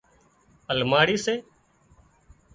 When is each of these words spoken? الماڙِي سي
الماڙِي 0.73 1.17
سي 1.25 1.35